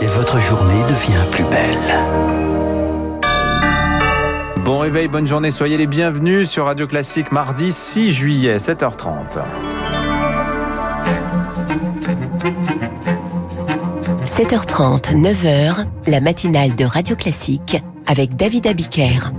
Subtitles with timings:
[0.00, 1.76] et votre journée devient plus belle.
[4.64, 9.42] Bon réveil, bonne journée, soyez les bienvenus sur Radio Classique mardi 6 juillet, 7h30.
[14.24, 19.32] 7h30, 9h, la matinale de Radio Classique avec David Abiker.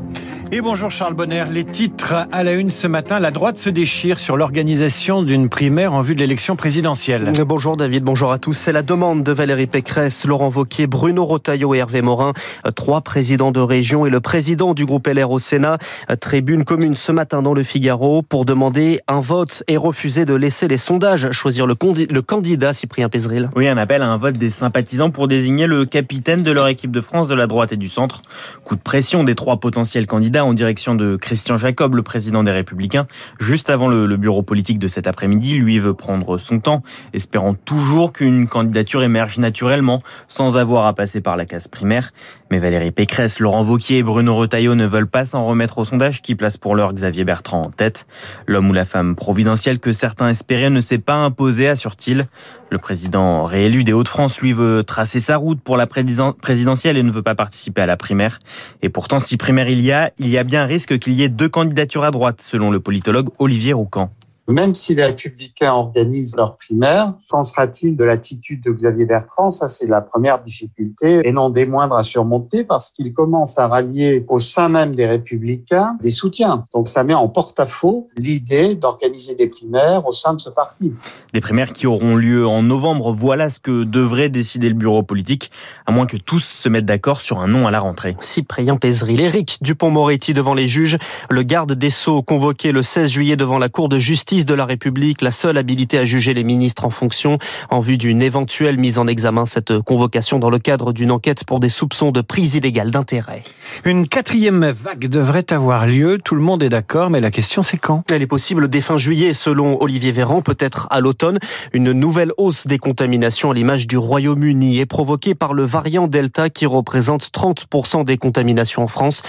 [0.54, 1.46] Et bonjour Charles Bonner.
[1.50, 3.22] Les titres à la une ce matin.
[3.22, 7.32] La droite se déchire sur l'organisation d'une primaire en vue de l'élection présidentielle.
[7.48, 8.52] Bonjour David, bonjour à tous.
[8.52, 12.34] C'est la demande de Valérie Pécresse, Laurent Vauquier, Bruno Rotaillot et Hervé Morin,
[12.76, 15.78] trois présidents de région et le président du groupe LR au Sénat.
[16.20, 20.68] Tribune commune ce matin dans le Figaro pour demander un vote et refuser de laisser
[20.68, 21.78] les sondages choisir le,
[22.10, 23.50] le candidat Cyprien Pézeril.
[23.56, 26.92] Oui, un appel à un vote des sympathisants pour désigner le capitaine de leur équipe
[26.92, 28.22] de France de la droite et du centre.
[28.66, 32.52] Coup de pression des trois potentiels candidats en direction de Christian Jacob, le président des
[32.52, 33.08] Républicains.
[33.40, 38.14] Juste avant le, bureau politique de cet après-midi, lui veut prendre son temps, espérant toujours
[38.14, 42.12] qu'une candidature émerge naturellement, sans avoir à passer par la case primaire.
[42.52, 46.22] Mais Valérie Pécresse, Laurent Vauquier et Bruno Retailleau ne veulent pas s'en remettre au sondage
[46.22, 48.06] qui place pour l'heure Xavier Bertrand en tête.
[48.46, 52.28] L'homme ou la femme providentielle que certains espéraient ne s'est pas imposé, assure-t-il.
[52.70, 57.12] Le président réélu des Hauts-de-France, lui, veut tracer sa route pour la présidentielle et ne
[57.12, 58.38] veut pas participer à la primaire.
[58.82, 61.24] Et pourtant, si primaire il y a, il y a bien un risque qu'il y
[61.24, 64.12] ait deux candidatures à droite, selon le politologue Olivier Roucan.
[64.48, 69.52] Même si les républicains organisent leur primaire, qu'en sera-t-il de l'attitude de Xavier Bertrand?
[69.52, 73.68] Ça, c'est la première difficulté et non des moindres à surmonter parce qu'il commence à
[73.68, 76.66] rallier au sein même des républicains des soutiens.
[76.74, 80.94] Donc ça met en porte-à-faux l'idée d'organiser des primaires au sein de ce parti.
[81.34, 85.52] Des primaires qui auront lieu en novembre, voilà ce que devrait décider le bureau politique,
[85.86, 88.16] à moins que tous se mettent d'accord sur un nom à la rentrée.
[88.20, 90.98] Cyprien Pézeril, Éric Dupont-Moretti devant les juges,
[91.30, 94.66] le garde des Sceaux convoqué le 16 juillet devant la Cour de justice de la
[94.66, 97.38] République, la seule habilité à juger les ministres en fonction
[97.70, 99.46] en vue d'une éventuelle mise en examen.
[99.46, 103.44] Cette convocation dans le cadre d'une enquête pour des soupçons de prise illégale d'intérêt.
[103.84, 106.18] Une quatrième vague devrait avoir lieu.
[106.24, 108.04] Tout le monde est d'accord, mais la question c'est quand?
[108.10, 111.40] Elle est possible dès fin juillet, selon Olivier Véran, peut-être à l'automne.
[111.74, 116.50] Une nouvelle hausse des contaminations à l'image du Royaume-Uni est provoquée par le variant Delta
[116.50, 119.24] qui représente 30% des contaminations en France.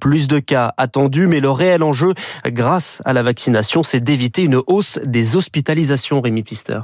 [0.00, 2.14] Plus de cas attendus, mais le réel enjeu,
[2.46, 6.80] grâce à la vaccination, c'est d'éviter une hausse des hospitalisations, Rémi Pister.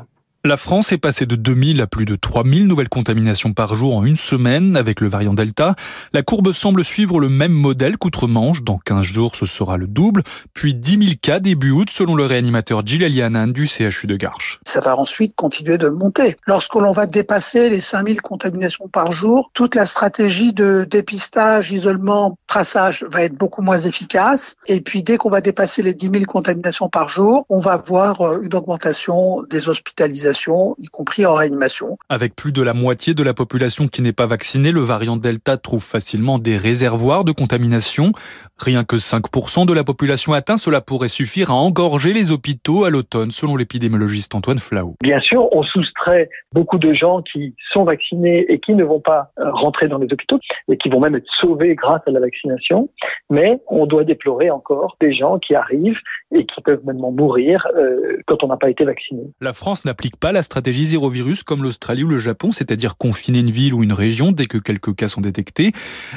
[0.47, 4.05] La France est passée de 2000 à plus de 3000 nouvelles contaminations par jour en
[4.05, 5.75] une semaine avec le variant Delta.
[6.12, 8.62] La courbe semble suivre le même modèle qu'outre-Manche.
[8.62, 10.22] Dans 15 jours, ce sera le double.
[10.53, 14.60] Puis 10 000 cas début août selon le réanimateur Gilles Elianan du CHU de Garches.
[14.66, 16.37] Ça va ensuite continuer de monter.
[16.47, 22.37] Lorsque l'on va dépasser les 5000 contaminations par jour, toute la stratégie de dépistage, isolement,
[22.49, 24.56] traçage va être beaucoup moins efficace.
[24.66, 28.21] Et puis dès qu'on va dépasser les 10 000 contaminations par jour, on va voir
[28.21, 30.34] euh, une augmentation des hospitalisations
[30.78, 31.99] y compris en réanimation.
[32.09, 35.56] Avec plus de la moitié de la population qui n'est pas vaccinée, le variant Delta
[35.56, 38.12] trouve facilement des réservoirs de contamination.
[38.59, 42.91] Rien que 5% de la population atteinte, cela pourrait suffire à engorger les hôpitaux à
[42.91, 44.94] l'automne, selon l'épidémiologiste Antoine Flau.
[45.03, 49.32] Bien sûr, on soustrait beaucoup de gens qui sont vaccinés et qui ne vont pas
[49.41, 50.38] euh, rentrer dans les hôpitaux
[50.69, 52.88] et qui vont même être sauvés grâce à la vaccination.
[53.28, 55.98] Mais on doit déplorer encore des gens qui arrivent
[56.32, 59.22] et qui peuvent même mourir euh, quand on n'a pas été vacciné.
[59.41, 63.41] La France n'applique pas la stratégie zéro virus comme l'Australie ou le Japon, c'est-à-dire confiner
[63.41, 65.72] une ville ou une région dès que quelques cas sont détectés.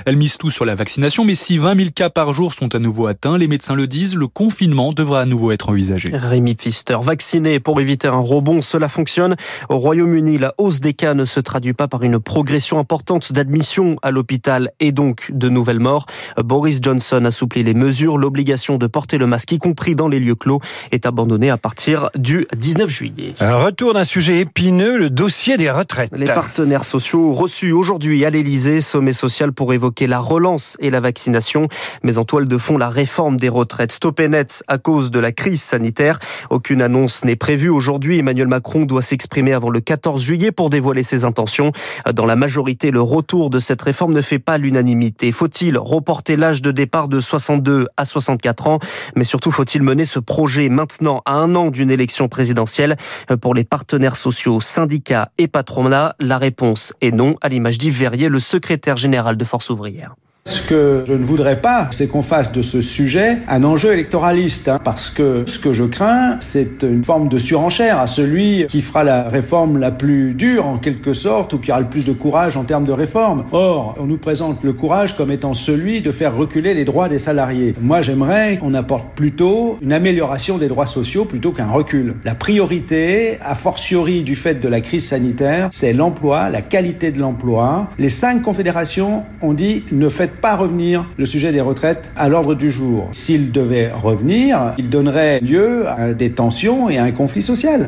[0.06, 2.80] Elle mise tout sur la vaccination, mais si 20 000 cas par jour sont à
[2.80, 6.12] nouveau atteints, les médecins le disent, le confinement devra à nouveau être envisagé.
[6.14, 9.36] Rémi Pfister, vacciné pour éviter un rebond, cela fonctionne.
[9.70, 13.98] Au Royaume-Uni, la hausse des cas ne se traduit pas par une progression importante d'admission
[14.02, 16.06] à l'hôpital et donc de nouvelles morts.
[16.44, 18.18] Boris Johnson assouplit les mesures.
[18.18, 20.60] L'obligation de porter le masque, y compris dans les lieux clos,
[20.92, 23.34] est abandonnée à partir du 19 juillet.
[23.40, 26.12] Un retour d'un sujet épineux, le dossier des retraites.
[26.16, 31.00] Les partenaires sociaux reçus aujourd'hui à l'Elysée, sommet social pour évoquer la relance et la
[31.00, 31.68] vaccination,
[32.04, 33.92] mais en toile de fond la réforme des retraites.
[33.92, 36.20] Stoppé net à cause de la crise sanitaire.
[36.50, 38.20] Aucune annonce n'est prévue aujourd'hui.
[38.20, 41.72] Emmanuel Macron doit s'exprimer avant le 14 juillet pour dévoiler ses intentions.
[42.14, 45.32] Dans la majorité, le retour de cette réforme ne fait pas l'unanimité.
[45.32, 48.80] Faut-il reporter l'âge de départ de 62 à 64 ans?
[49.16, 52.96] Mais surtout, faut-il mener ce projet maintenant à un an d'une élection présidentielle?
[53.42, 57.98] Pour les partenaires partenaires sociaux, syndicats et patronats La réponse est non, à l'image d'Yves
[57.98, 60.16] Verrier, le secrétaire général de Force ouvrière.
[60.48, 64.70] Ce que je ne voudrais pas, c'est qu'on fasse de ce sujet un enjeu électoraliste,
[64.70, 68.82] hein, parce que ce que je crains, c'est une forme de surenchère à celui qui
[68.82, 72.14] fera la réforme la plus dure, en quelque sorte, ou qui aura le plus de
[72.14, 73.44] courage en termes de réforme.
[73.52, 77.20] Or, on nous présente le courage comme étant celui de faire reculer les droits des
[77.20, 77.76] salariés.
[77.82, 82.16] Moi, j'aimerais qu'on apporte plutôt une amélioration des droits sociaux plutôt qu'un recul.
[82.24, 87.20] La priorité, a fortiori du fait de la crise sanitaire, c'est l'emploi, la qualité de
[87.20, 87.90] l'emploi.
[88.00, 92.56] Les cinq confédérations ont dit ne faites pas revenir le sujet des retraites à l'ordre
[92.56, 93.10] du jour.
[93.12, 97.88] S'il devait revenir, il donnerait lieu à des tensions et à un conflit social.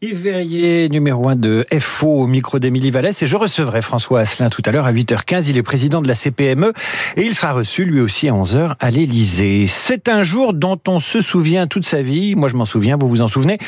[0.00, 3.20] Yves Verrier, numéro 1 de FO au micro d'Émilie Vallès.
[3.20, 5.46] Et je recevrai François Asselin tout à l'heure à 8h15.
[5.48, 6.72] Il est président de la CPME
[7.16, 9.66] et il sera reçu lui aussi à 11h à l'Élysée.
[9.66, 12.36] C'est un jour dont on se souvient toute sa vie.
[12.36, 13.58] Moi, je m'en souviens, vous vous en souvenez.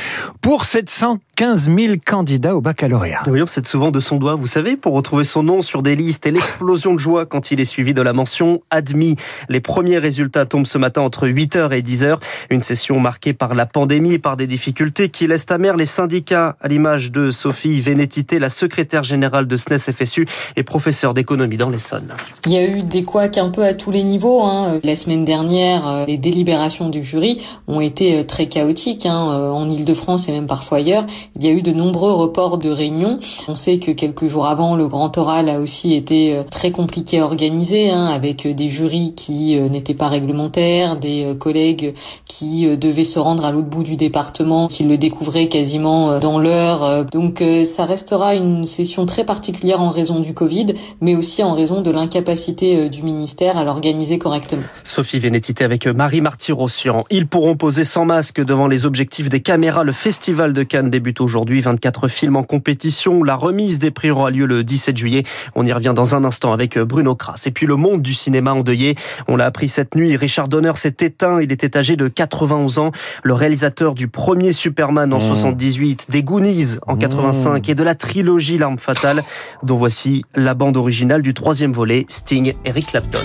[0.40, 3.22] Pour 715 000 candidats au baccalauréat.
[3.26, 5.96] Oui, on s'aide souvent de son doigt, vous savez, pour retrouver son nom sur des
[5.96, 9.16] listes et l'explosion de joie quand il est suivi de la mention admis.
[9.48, 12.20] Les premiers résultats tombent ce matin entre 8h et 10h.
[12.50, 16.19] Une session marquée par la pandémie et par des difficultés qui laissent amère les syndicats
[16.30, 20.26] à l'image de Sophie Vénétité, la secrétaire générale de SNES FSU
[20.56, 22.08] et professeure d'économie dans l'Essonne.
[22.46, 24.42] Il y a eu des couacs un peu à tous les niveaux.
[24.42, 24.78] Hein.
[24.84, 29.30] La semaine dernière, euh, les délibérations du jury ont été euh, très chaotiques hein.
[29.32, 31.04] Euh, en Ile-de-France et même parfois ailleurs.
[31.36, 33.18] Il y a eu de nombreux reports de réunions.
[33.48, 37.24] On sait que quelques jours avant, le grand oral a aussi été très compliqué à
[37.24, 41.94] organiser, hein, avec des jurys qui n'étaient pas réglementaires, des collègues
[42.26, 46.38] qui devaient se rendre à l'autre bout du département, qui le découvraient quasiment euh, dans
[46.38, 46.84] l'heure.
[46.84, 51.42] Euh, donc euh, ça restera une session très particulière en raison du Covid, mais aussi
[51.42, 54.62] en raison de l'incapacité du ministère à l'organiser correctement.
[54.84, 57.04] Sophie Vénétité avec Marie Marty-Rossian.
[57.10, 59.84] Ils pourront poser sans masque devant les objectifs des caméras.
[59.84, 61.60] Le festival de Cannes débute aujourd'hui.
[61.60, 63.22] 24 films en compétition.
[63.22, 65.22] La remise des prix aura lieu le 17 juillet.
[65.54, 67.42] On y revient dans un instant avec Bruno Kras.
[67.46, 68.94] Et puis le monde du cinéma endeuillé.
[69.28, 70.16] On l'a appris cette nuit.
[70.16, 71.40] Richard Donner s'est éteint.
[71.40, 72.92] Il était âgé de 91 ans.
[73.22, 78.58] Le réalisateur du premier Superman en 78 des Goonies en 85 et de la trilogie
[78.58, 79.22] L'arme fatale,
[79.62, 83.18] dont voici la bande originale du troisième volet, Sting, Eric Clapton.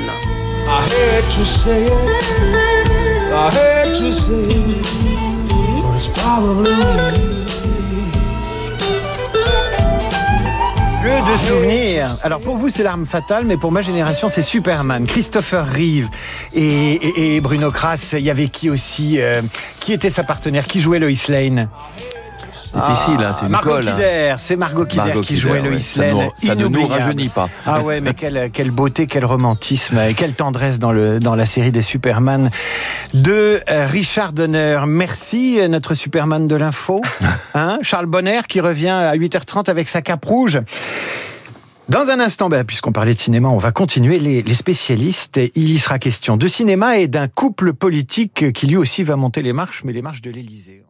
[11.06, 12.10] Que de souvenirs.
[12.24, 15.06] Alors pour vous c'est l'arme fatale, mais pour ma génération c'est Superman.
[15.06, 16.10] Christopher Reeve
[16.54, 18.14] et, Bruno Kras.
[18.14, 19.42] Il y avait qui aussi euh,
[19.80, 21.70] Qui était sa partenaire Qui jouait Lois Lane?
[22.74, 23.94] Difficile, hein, c'est une Margot colle.
[24.38, 26.30] C'est Margot Kidder qui jouait Lois Lane.
[26.42, 27.50] Ça, ne nous rajeunit pas.
[27.66, 31.46] Ah ouais, mais quelle, quelle beauté, quel romantisme, et quelle tendresse dans, le, dans la
[31.46, 32.50] série des Superman
[33.14, 34.80] de euh, Richard Donner.
[34.88, 37.02] Merci, euh, notre Superman de l'info.
[37.58, 40.60] Hein, Charles Bonner qui revient à 8h30 avec sa cape rouge.
[41.88, 45.40] Dans un instant, ben, puisqu'on parlait de cinéma, on va continuer les, les, spécialistes.
[45.56, 49.42] Il y sera question de cinéma et d'un couple politique qui lui aussi va monter
[49.42, 50.84] les marches, mais les marches de l'Élysée.